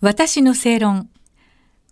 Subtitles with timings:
[0.00, 1.10] 私の正論。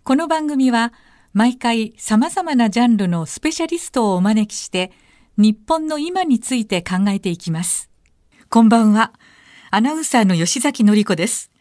[0.05, 0.93] この番組は
[1.33, 4.93] 毎回様々なジャンルのスペシャリストをお招きして
[5.35, 7.89] 日本の今について考えていきます。
[8.49, 9.11] こんばんは。
[9.71, 11.51] アナウンサーの吉崎のり子です。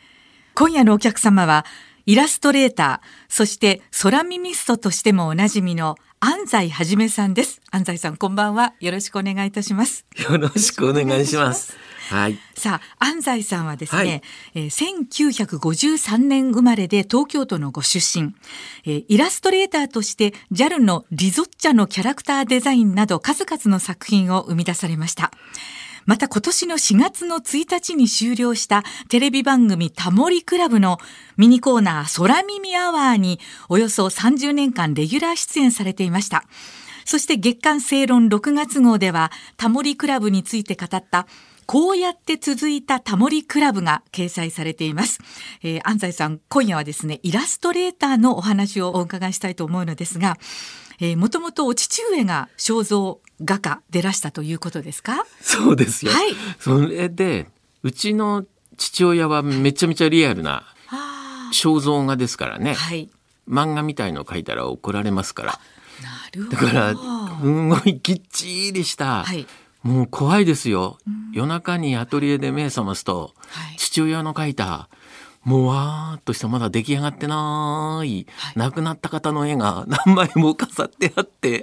[0.55, 1.67] 今夜のお客様は
[2.07, 7.61] イラストレーター、そして空耳ストとしてもおなじみの安西はじめさんです。
[7.73, 8.75] 安西さんこんばんは。
[8.79, 10.07] よろしくお願いいたします。
[10.31, 11.77] よろしくお願いします。
[12.09, 12.39] はい。
[12.55, 14.23] さあ安西さんはですね、はい
[14.55, 14.97] えー
[15.37, 18.35] 1953年生まれで東京都のご出身、
[18.85, 25.31] えーイラストレーターとして JAL のリゾッチャのキャラクターデザインなど数々の作品を生み出されました。
[26.07, 30.99] また今年の4月の1日に終了したテレビ番組タモリクラブの
[31.37, 36.45] ミニコーナー空耳アワーにおよそ30年間レギュラー出演されていました。
[37.05, 41.27] そして月刊正論6月号ではタモリクラブについて語った
[41.67, 45.19] こうやって続いたタモリクラブが掲載されています。
[45.63, 50.39] えー安西さん、今夜はですね、イラストレーターのお話をお伺いしたいと思うのですが、
[51.01, 55.27] えーもともとお父上が肖像画家でらしたということですか？
[55.41, 56.13] そうですよ。
[56.13, 57.49] はいそれで、
[57.83, 58.45] うちの
[58.77, 62.75] 父親はめちゃめちゃリアルなあ肖像画ですからね。
[62.75, 63.11] はい。
[63.49, 65.61] 漫画みたいの描いたら怒られますから。
[66.03, 66.57] なるほど。
[66.57, 66.99] だから、す
[67.43, 69.47] ごいきっちりした、はい。
[69.87, 70.99] もう怖いですよ。
[71.33, 73.77] 夜中にアトリエで目覚ますと、はい。
[73.77, 74.89] 父親の描いた、
[75.45, 78.53] もうわーっとしたまだ出来上がってない、はい。
[78.57, 81.63] 亡くなった方の絵が何枚も飾ってあって、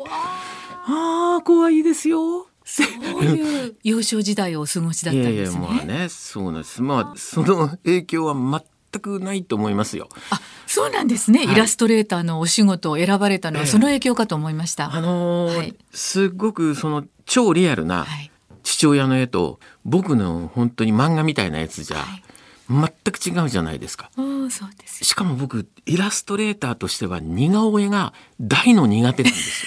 [0.85, 2.47] あー怖いですよ。
[2.63, 2.85] そう
[3.25, 5.67] いう幼少時代をお過ごしだったんいやいやですね。
[5.67, 6.81] まあねそうなんです。
[6.81, 10.07] まあその影響は全くないと思いますよ。
[10.29, 11.55] あ、そうなんですね、はい。
[11.55, 13.69] イラストレーターのお仕事を選ばれたのはええ。
[13.69, 14.95] その影響かと思いました。
[14.95, 15.75] あのーはい。
[15.91, 18.29] すっごくその超リアルなはい。
[18.63, 22.23] 父親の絵と僕の本当に漫画みたいなやつじゃはい。
[22.69, 24.09] 全く違うじゃないですか。
[24.17, 25.02] おーそうです。
[25.02, 25.05] よ。
[25.05, 29.66] しかも僕イラストレーターとしては似顔絵が大の苦手なんです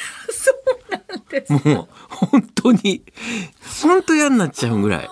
[0.49, 0.55] よ。
[1.77, 3.03] もう本当に
[3.83, 5.09] 本当嫌になっちゃうぐらい。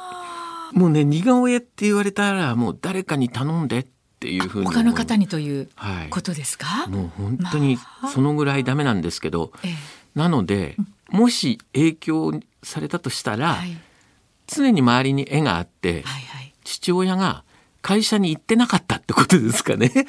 [0.72, 3.86] もうね似顔絵って言われたらもう誰かに頼んでっ
[4.18, 6.08] ていうふうに他の方にというはい。
[6.10, 6.86] ことですか？
[6.88, 8.12] もう本当にまあ。
[8.12, 9.74] そのぐらいダメなんですけど、ええ。
[10.14, 10.76] なので、
[11.14, 13.76] もし影響されたとしたら、はい
[14.46, 16.54] 常に周りに絵があって、はいはい。
[16.64, 17.44] 父親が
[17.80, 19.90] 会社に行ってなかったってことですかね。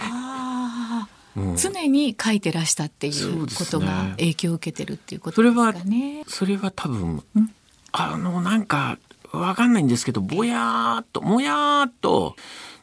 [1.38, 6.24] うん常に書いてらしたっていそうことが影響を受けてるっていうことですかね。
[6.28, 7.52] それは多分、うん
[7.92, 8.98] あのなんか
[9.32, 12.36] わかんないんですけどぼやーっともやーっと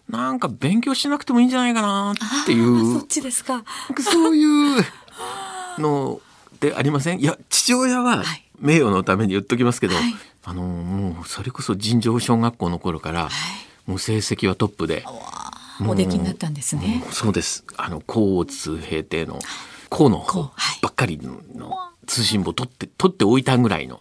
[0.09, 3.65] なんか勉強しなくてもいいんじゃないかなっていうそっちですか。
[4.01, 4.85] そういう
[5.79, 6.21] の
[6.63, 7.21] でありません？
[7.21, 8.45] いや父親ははい。
[8.59, 10.15] 名誉のために言っときますけど、はい。
[10.45, 13.29] あのもうそれこそ尋常小学校の頃から、
[13.87, 15.05] もう成績はトップで、
[15.85, 17.03] おできになったんですね。
[17.11, 17.65] そうです。
[17.77, 19.41] あの甲乙平定の
[19.89, 20.53] 甲の方ば
[20.91, 21.41] っかりの
[22.07, 24.01] 通信簿取って取っておいたぐらいの。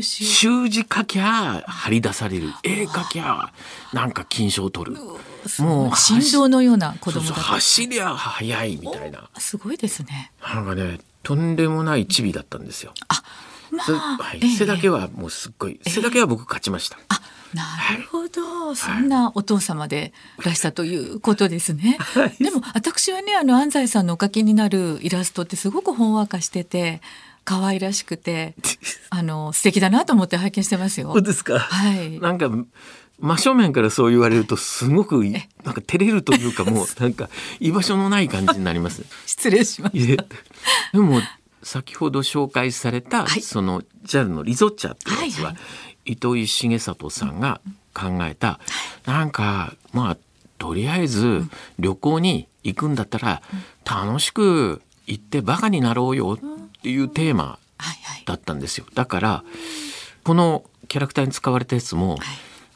[0.00, 3.52] 習字書きゃ張り出される絵描きゃ
[3.92, 4.96] なんか金賞取る。
[5.58, 7.22] もう神童のような子供。
[7.22, 9.28] 走りゃ速いみたいな。
[9.38, 10.30] すごいですね。
[10.40, 12.92] なんかねとんでもないチビだったんですよ。
[13.08, 13.22] あ、
[13.70, 16.98] まそあ、はいええ背だけはもうすっごい背だけは僕勝ちました。
[17.08, 17.20] あ、
[17.54, 17.62] な
[17.96, 21.98] るほど、そんなお父様でいらしたということですね。
[22.40, 27.00] でも私はね、あの安西さんのお描きになるイラストってすごくほんわかしてて。
[27.44, 28.54] 可愛らしくて、
[29.08, 31.10] あの素敵だなと思って拝見してますよ。
[31.14, 31.58] そうですか？
[31.58, 32.20] はい。
[32.20, 32.50] なんか
[33.20, 35.42] 真正面からそう言われるとすごくいなん
[35.74, 37.28] か照れるというかもう なんか
[37.60, 39.04] 居場所のない感じになります。
[39.26, 41.20] 失礼しましでも
[41.62, 43.42] 先ほど紹介された、はい。
[43.42, 45.60] その JAL のリゾッチャっていうやつは、はいは
[46.04, 47.60] 糸井重里さんが
[47.92, 48.60] 考えた、
[49.04, 50.16] なんかまあ
[50.56, 51.44] とりあえず
[51.78, 53.42] 旅行に行くんだったら、
[53.84, 57.58] 楽しく行ってバカになろうよっていうテーマ。
[58.24, 58.86] だったんですよ。
[58.94, 59.44] だから
[60.24, 62.18] このキャラクターに使われたやつも、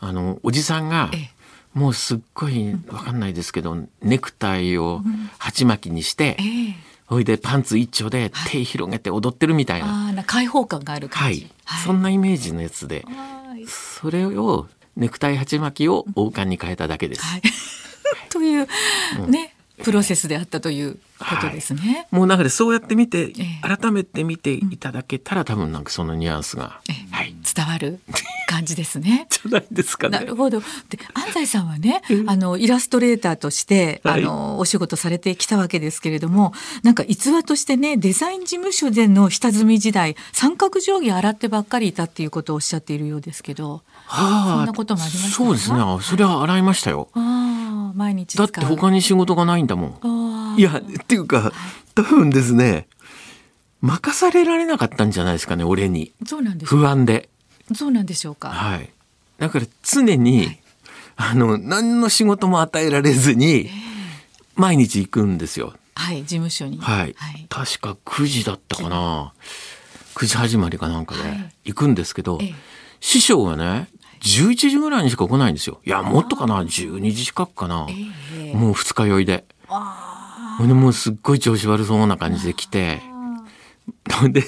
[0.02, 1.30] あのおじさんが、ええ。
[1.78, 5.00] もうすっごいわかんないですけど、ネクタイを
[5.38, 6.74] 鉢巻きにして、ええ。
[7.06, 11.40] ほいでパンツ一丁で手広げて踊ってるみたいな、ああ、な開放感があるはい。
[11.64, 11.84] 感じ。
[11.84, 13.64] そんなイメージのやつではい。
[13.66, 14.66] それを
[14.96, 17.22] ネクタイ鉢巻きを王冠に変えただけです。
[17.22, 17.42] はい。
[18.28, 18.66] という
[19.28, 22.06] ね、プロセスであったということですね。
[22.10, 23.76] もうだからそうやって見て、ええ。
[23.76, 27.14] 改めて見ていただけたら多分なんかそのニュアンスが、ええ。
[27.14, 27.34] はい。
[27.54, 28.00] 伝わる
[28.52, 29.26] 感じですね。
[29.30, 30.18] じゃないですかね。
[30.18, 30.60] なるほど。
[30.60, 36.52] で、安西さんはね、あのイラストレーターとして、はいあのお仕事されてきたわけですけれども、
[36.82, 45.34] なんか逸話としてね、デザイン事務所での下積み時代、三角定規洗ってばっかりいたっていうことをおっしゃっているようですけど、はあそんなこともありましたか？
[45.34, 45.78] そうですね。
[46.02, 47.08] それは洗いましたよ。
[47.14, 50.56] ああ毎日だって他に仕事がないんだもん。
[50.58, 51.52] いやっていうか
[51.94, 52.86] 多分ですね
[53.80, 56.12] 任されられなかったんじゃないですかね俺に。
[56.26, 57.30] そうなんです不安で。
[57.74, 58.50] そうなんでしょうか？
[58.50, 58.90] はい。
[59.38, 60.60] だから常に、はい、
[61.16, 63.70] あの何の仕事も与えられずに、
[64.54, 65.74] 毎日行くんですよ。
[65.94, 66.78] はい事務所に。
[66.78, 67.14] はい。
[67.16, 69.32] はい、確か9時だったかな。
[70.14, 71.20] 9時始まりかなんかで
[71.64, 72.54] 行くんですけど、はい、
[73.00, 73.88] 師匠がね
[74.20, 75.80] 11時ぐらいにしか来ないんですよ。
[75.84, 77.86] いやもっとかな？12時近くかな。
[78.54, 79.44] もう二日酔いで。
[80.58, 83.00] ほんでもうすっごい調子悪そうな感じで来て。
[84.30, 84.40] で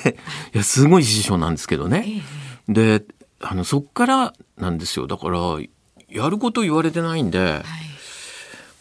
[0.55, 2.23] いやすごい師匠なんですけどね。
[2.69, 3.05] で
[3.47, 5.07] あのそっからなんですよ。
[5.07, 5.39] だから
[6.09, 7.63] やること言われてないんで、はい、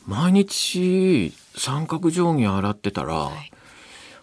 [0.08, 3.52] 毎日三角定規洗ってたら、はい、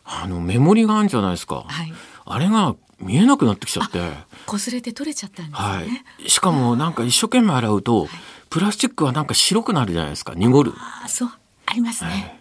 [0.04, 1.92] あのメモリがあるんじゃないですか、はい、
[2.24, 4.00] あれが見えなくなってきちゃって。
[4.46, 5.82] 擦れて取れちゃったんですね、は
[6.24, 8.08] い、しかもなんか一生懸命洗うと、
[8.48, 10.34] プラスチックはなんか白くなるじゃないですか。
[10.34, 10.72] 濁る。
[11.04, 11.30] あそう。
[11.66, 12.40] ありますね、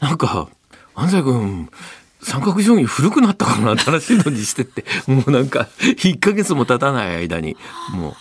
[0.00, 0.48] なんか
[0.96, 1.70] 安西君
[2.22, 7.56] 三角定規古くなったかな新しいのにしてって もうなんか1か月も経たない間に
[7.92, 8.14] もう。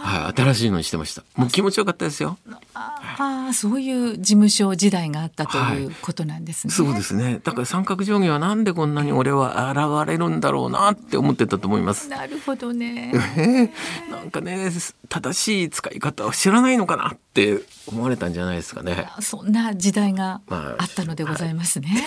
[0.00, 1.22] はい、新しいのにしてました。
[1.36, 2.38] もう気持ちよかったですよ。
[2.74, 6.70] ああ、そういう事務所時代があったということなんですね。
[6.70, 7.40] はい、そうですね。
[7.42, 12.08] だから三角定規はなんでこんなに俺は現れるんだろうなって思ってたと思います。
[12.08, 13.12] なるほどね。
[13.36, 14.70] えー、なんかね、
[15.08, 19.08] 正しい使い方を知らないのかなって思われたんじゃないですかね。
[19.20, 21.88] そんな時代があったのでございますね。
[21.88, 22.02] はい、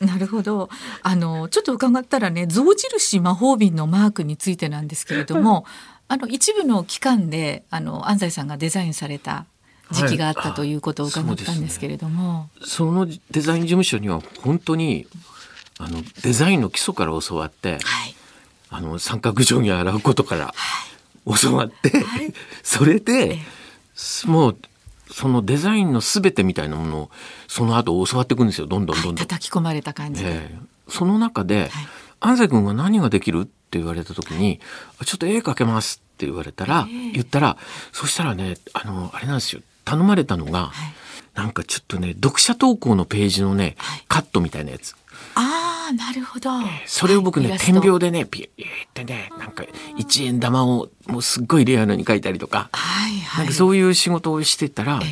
[0.00, 0.68] なるほど。
[1.02, 5.64] あのちょっと伺ったらね、象印魔法瓶のマークについてなんですけれども。
[6.10, 9.44] あの一部の期間であの安西さんがデザインされた
[9.92, 15.06] 時期があったということを伺ったんですけれども、そ、ね,、のデザイン事務所には本当に
[15.78, 17.80] あのデザインの基礎から教わって、はい、
[18.70, 20.54] あの三角定規洗うことから
[21.40, 23.38] 教わって、はい、それで
[24.26, 24.56] もう
[25.10, 27.10] そのデザインのすべてみたいなものを
[27.46, 28.66] その後教わっていくんですよ。
[28.66, 29.14] どんどんどんどん。
[29.14, 31.70] 叩き込まれた感じで、えー、その中で、
[32.20, 34.60] 安西君が何ができるって言われた時に
[35.04, 37.56] 「ちょっと絵描けます」って言われたら、えー、言ったら
[37.92, 39.62] そしたらねあのあれなんですよ。
[39.84, 40.94] 頼まれたのが、はい、
[41.34, 44.96] なんかちょっとね読者投稿のページのね、はい、カットみたいなやつ。
[45.92, 49.64] なるほど、えー、それを僕ね、点描でねピューってねなんか
[49.96, 55.10] 一円玉をもうすっごいレアなに描いたりとか,、はいはい、なんかそういう仕事をしてたら、えー、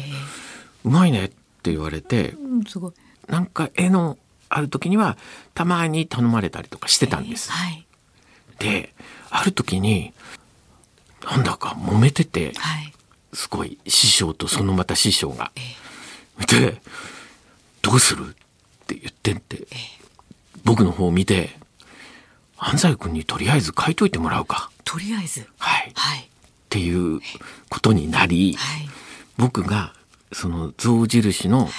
[0.85, 2.93] うまいねって言われて、うん、すごい。
[3.29, 4.19] なんか絵の
[4.49, 5.17] ある時には
[5.55, 7.51] たまに頼まれたりとかしてたんです。
[7.51, 7.87] えーはい、
[8.59, 8.95] で
[9.31, 10.13] ある時に
[11.29, 12.93] なんだか揉めてて、はい、
[13.33, 15.51] すごい師匠とそのまた師匠が。
[15.57, 16.81] えー、で
[17.83, 20.06] 「どうする?」って言ってんて、えー、
[20.67, 21.57] 僕の方を見て
[22.59, 25.47] 「安西君にとりあえず書いといてもらうか」とりあえず？
[25.59, 26.23] はい、はい、っ
[26.69, 27.21] ていう
[27.71, 28.89] ことになり、はい、
[29.39, 29.95] 僕が
[30.33, 31.71] その象印の、はい、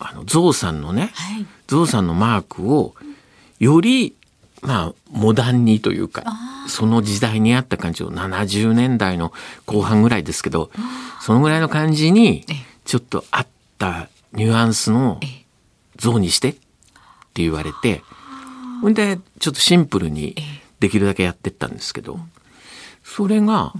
[0.00, 2.94] あの象さんのね、はい、象さんのマークを
[3.60, 4.16] より
[4.60, 6.24] まあモダンにというか
[6.66, 9.32] その時代にあった感じを70年代の
[9.66, 10.70] 後半ぐらいですけど
[11.20, 12.44] そのぐらいの感じに
[12.84, 13.46] ちょっとあっ
[13.78, 15.20] たニュアンスの
[15.96, 18.02] 像にしてって言われて
[18.82, 20.34] ほんでちょっとシンプルに
[20.80, 22.18] できるだけやってったんですけど
[23.04, 23.72] それが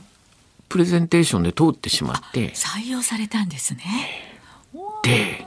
[0.69, 3.83] プレゼンテーションで通ってしまって採用されたんですね。
[5.03, 5.45] で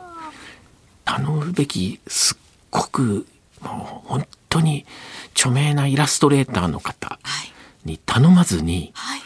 [1.06, 2.38] 頼むべきすっ
[2.70, 3.26] ごく
[3.62, 4.86] もう本当に
[5.34, 7.18] 著名なイラストレーターの方
[7.86, 9.22] に頼まずに、はい、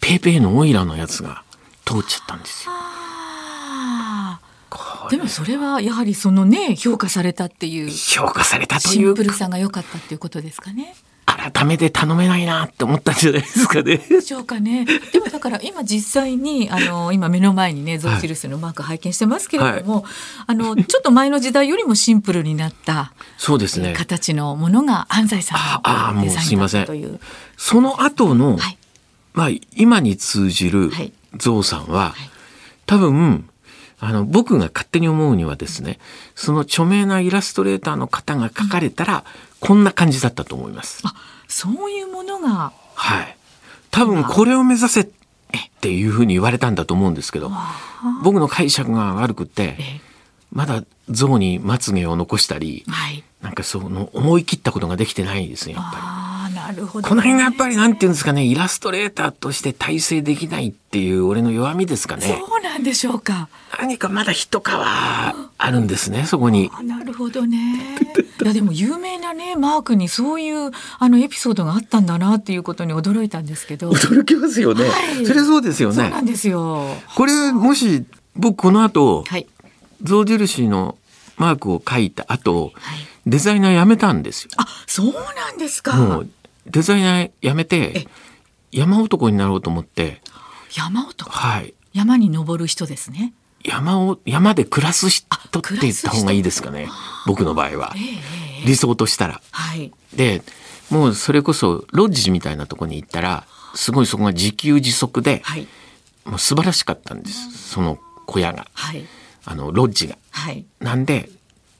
[0.00, 1.44] ペイペイのオイラのやつが
[1.84, 2.72] 通っちゃったんですよ。
[5.10, 10.94] でもそれはやはりそのね評価されたっていう評価されたというシンプルさが良かったっていうことですかね。
[11.26, 13.96] 改めて頼めないなって思ったんじゃないですかね。
[13.96, 14.84] でしょうかね。
[15.12, 20.04] でもだから今実際にあの今目の前にね象印のマーク拝見してますけれども、はい、
[20.48, 23.94] あのちょっと前の時代よりもシンプルになったそうですね。
[23.94, 27.18] 形のものが安西さんのデザインだったという。
[27.56, 28.78] その後の、はい、
[29.32, 30.92] まあ今に通じる
[31.36, 32.30] 象さんは、はい、
[32.86, 33.48] 多分
[34.00, 35.98] あの僕が勝手に思うにはですね
[36.34, 39.24] その著名なイラストレーターの方が描かれたら、
[39.60, 41.02] こんな感じだったと思います。
[41.04, 41.14] あ
[41.48, 42.72] そういうものが。
[42.94, 43.36] はい。
[43.90, 45.06] 多分これを目指せっ
[45.80, 47.50] ていうふうに言われたんだと思うんですけど
[48.24, 49.76] 僕の解釈が悪くて
[50.50, 55.98] まだ象にまつげを残したり、はい、なんかその思い切ったことができてないですねやっぱ
[56.30, 56.33] り。
[56.68, 62.26] なるほど、ね、この辺がやっぱりなんていうんですかねイラストレーターとして体制できないっていう俺の弱みですかね。
[62.26, 63.48] そうなんでしょうか。
[63.78, 66.70] 何かまだ一皮あるんですねそこに。
[66.82, 67.98] なるほどね。
[68.42, 73.90] いやでも有名なねマークにそういうあのエピソードがあったんだなっていうことに驚いたんですけど。
[73.90, 75.94] 驚きますよね、はい、それそうですよね。
[75.94, 76.86] そうなんですよ。
[77.16, 78.04] これもし
[78.36, 79.46] 僕この後、はい、
[80.02, 80.96] 象印の
[81.36, 82.98] マークを書いた後、はい。
[83.26, 84.50] デザイナー辞めたんですよ。
[84.58, 85.96] あそうなんですか。
[85.96, 86.28] もう
[86.66, 88.06] デザイナー辞めて
[88.72, 90.20] 山男になろうと思って、
[90.76, 91.30] 山男？
[91.30, 91.74] はい。
[91.92, 93.32] 山に登る人ですね。
[93.64, 96.88] 山を山で暮らす人あって言った方がいいですかね。
[97.26, 97.94] 僕の場合は。
[97.96, 98.06] えええ
[98.64, 99.40] え理想としたら。
[99.50, 99.92] はい。
[100.14, 100.42] で
[100.90, 103.44] もうそれこそロッジみたいなとこに行ったら
[103.74, 105.68] すごいそこが自給自足で、はい。
[106.24, 107.70] もう素晴らしかったんです。
[107.70, 108.66] その小屋が。
[108.74, 109.04] はい。
[109.44, 110.16] あのロッジが。
[110.30, 110.64] はい。
[110.80, 111.28] なんで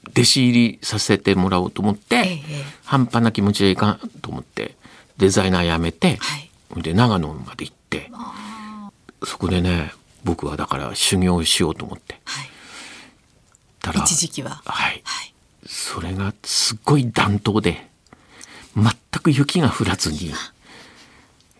[0.09, 2.63] 弟子入りさせてもらおうと思って、ええええ。
[2.83, 4.74] 半端な気持ちでいかんと思って
[5.17, 6.81] デザイナー辞めて、はい。
[6.81, 8.11] で長野まで行って
[9.23, 9.93] そこでね
[10.23, 12.19] 僕はだから修行しようと思って。
[12.25, 12.49] はい。
[13.79, 14.61] たら一時期は？
[14.65, 15.01] はい。
[15.03, 15.33] はい。
[15.65, 17.87] それがすっごい暖冬で
[18.75, 18.91] 全
[19.21, 20.33] く雪が降らずに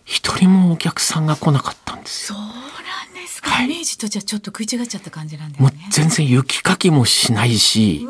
[0.04, 2.38] 一人もお客さんが来なかったんですよ。
[2.38, 3.66] そうなんですか、はい。
[3.66, 8.06] イメージとじゃあちょっと食い違っちゃった感じなんですもうね全然雪かきもしないし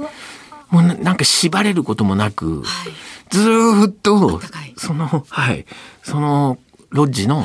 [0.70, 2.92] もうななんか縛れることもなく、はい
[3.36, 4.40] ずーっと
[4.78, 5.66] そのはい。
[6.04, 6.58] その
[6.90, 7.44] ロッジの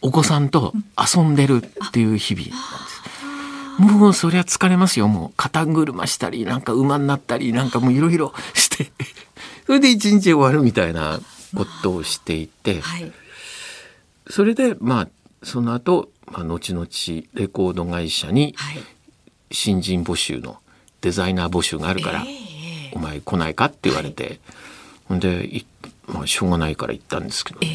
[0.00, 2.46] お子さんと遊んでるっていう日々。
[2.48, 3.86] なん。
[3.86, 3.98] です。
[3.98, 5.08] もうそりゃ疲れますよ。
[5.08, 8.90] もう肩車したりなんか馬になったりなんかもういろいろして。
[9.66, 11.20] それで一日終わるみたいな
[11.54, 12.80] ことをしていて。
[12.80, 13.12] はい。
[14.30, 15.08] それでまあ
[15.42, 16.86] その後、まあ後々
[17.34, 18.82] レコード会社にはい。
[19.52, 20.60] 新人募集の
[21.02, 22.24] デザイナー募集があるから
[22.92, 24.40] お前来ないかって言われて、
[25.18, 25.66] でい
[26.06, 27.70] まあしょうがないから行ったんですけど、ええ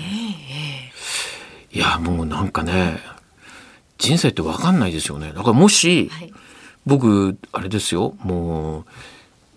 [1.73, 2.99] えいやもうなんかね
[3.97, 5.33] 人生って分かんないですよね。
[5.33, 6.33] だからもし、えはい。
[6.85, 8.15] 僕あれですよ。
[8.19, 8.85] もう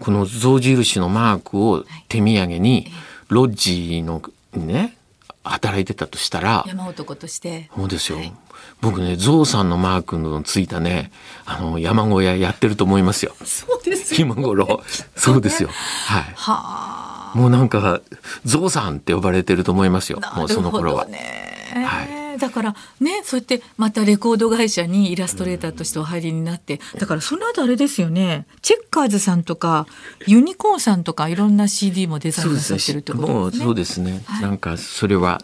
[0.00, 2.87] この象印のマークを手土産に
[3.28, 4.23] ロッジの
[4.54, 4.97] ね
[5.44, 7.70] 働いてたとしたら山男として。
[7.75, 8.32] そうですよ、はい。
[8.80, 11.11] 僕ね象さんのマークのついたね
[11.44, 13.35] あの山小屋やってると思いますよ。
[13.44, 14.82] そうですよ今頃。
[15.16, 15.68] そうですよ。
[15.68, 16.23] はい。
[16.23, 16.98] はあ
[17.35, 18.00] もうなんか
[18.44, 20.20] ゾウさんって呼ばれてると思いますよ。
[20.35, 21.06] もうその頃は。
[21.06, 29.87] はだからねそうやってまたレコード会社にイラストレーターとしてお入りになって、だからその後あれですよねチェッカーズさんとか
[30.26, 33.64] ユニコーンさんとかいろんな CD もデザインなさってるってことですね。
[33.64, 34.23] そうですね。
[34.25, 35.42] はいなんかそれは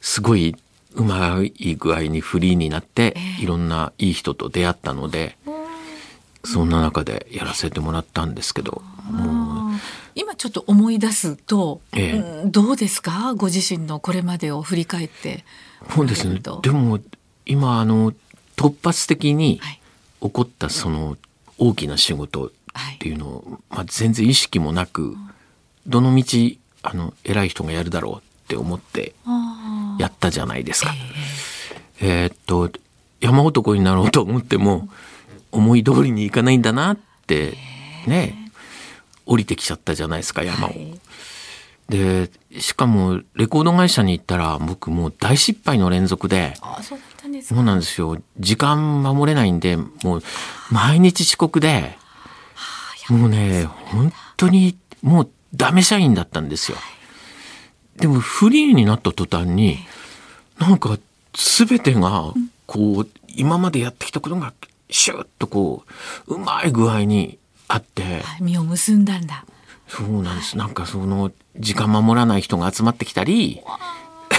[0.00, 0.56] すごい
[0.94, 5.36] うまい具合にフリーになって、ええいろんないい人と出会ったので、
[6.44, 9.59] そんな中でやらせてもらったんですけど、もう
[10.14, 12.18] 今ちょっと思い出すと、ええ。
[12.18, 13.34] うんどうですか？
[13.36, 15.44] ご自身のこれまでを振り返って。
[15.94, 16.40] そうですね。
[16.40, 16.60] と。
[16.62, 16.98] でも
[17.46, 18.12] 今あの
[18.56, 19.80] 突発的にはい。
[20.22, 21.16] 起こったその
[21.56, 22.50] 大きな仕事っ
[22.98, 25.16] ていうのを、まあ、全然意識もなく、
[25.86, 26.24] どの道
[26.82, 29.14] あの偉い人がやるだろうって思って
[29.98, 30.94] やったじゃないですか。
[32.02, 32.26] ええ。
[32.26, 32.70] ーっと
[33.20, 34.88] 山男になろうと思っても
[35.52, 37.54] 思い通りにいかないんだなって
[38.06, 38.39] ね
[39.30, 40.70] 降りてきちゃったじゃないですかえ山を。
[40.70, 41.00] はい。
[41.88, 46.54] でしかもレコード会社に行ったら僕もう大失敗の連続で
[47.42, 48.20] そうなんですよ。
[48.38, 50.22] 時間守れないんでもう
[50.70, 51.96] 毎日遅刻で
[53.08, 56.78] もうね本当にもうダメ社員だったんですよ。
[57.96, 59.78] でもフリーになった途端に
[60.58, 60.98] なんか
[61.34, 62.32] 全てが
[62.66, 64.52] こう今までやってきたことが
[64.90, 65.84] シュッとこ
[66.26, 67.38] ううまい具合に
[67.70, 68.02] あって。
[68.02, 69.44] はい実を結んだんだ。
[69.88, 70.56] そうなんです。
[70.56, 73.60] なんかその時間守らない人が集まってきたり。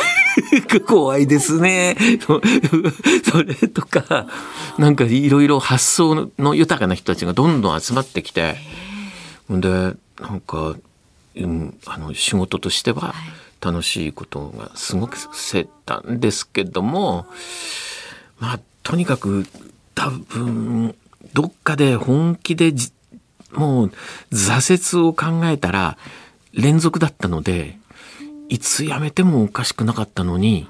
[0.88, 1.96] 怖いですね。
[2.26, 2.42] そ
[3.32, 4.28] それとか
[4.78, 8.58] なんかいろいろ発想の豊かな人たちがどんどん集まってきて。
[9.50, 10.76] でなんか、
[11.36, 13.14] うん、あの仕事としては
[13.60, 17.26] 楽しいことがすごくせたんですけども
[18.40, 19.46] まあとにかく
[19.94, 20.96] 多分
[21.34, 22.92] どっかで本気でじ
[23.54, 23.92] もう
[24.32, 25.98] 挫折を考えたら
[26.54, 27.78] 連続だったので
[28.50, 30.68] いつ辞めてもおかしくなかったのに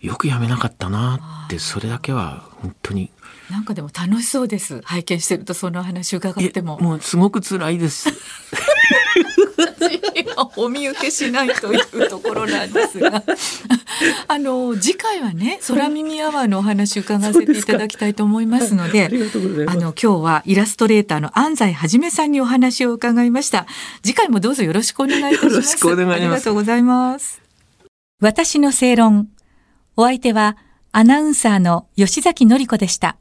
[0.00, 3.10] よく辞めなかったなってそれだけは本当に。
[3.50, 4.80] なんかでも楽しそうです。
[4.84, 6.78] 拝見してるとその話伺っえても。
[6.80, 8.08] もうすごく辛いです。
[10.14, 13.22] 今お見受けしないというところなんですが。
[14.28, 23.66] あの次回はね空耳アワーのお話伺わせていただきたいと思いますので今日はイラストレーターの安西はじめさんにお話を伺いました。
[24.02, 25.54] 次回もどうぞよろしくお願いいたします。
[25.54, 26.16] よろしくお願いします。
[26.16, 27.42] ありがとうございます。
[28.20, 29.28] 私の正論。
[29.96, 30.56] お相手は
[30.92, 33.16] アナウンサーの吉崎のり子でした